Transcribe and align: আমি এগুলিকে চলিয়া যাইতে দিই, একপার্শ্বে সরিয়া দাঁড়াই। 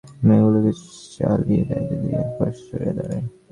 আমি 0.21 0.33
এগুলিকে 0.37 0.71
চলিয়া 1.13 1.63
যাইতে 1.69 1.95
দিই, 2.01 2.13
একপার্শ্বে 2.21 2.63
সরিয়া 2.69 2.93
দাঁড়াই। 2.97 3.21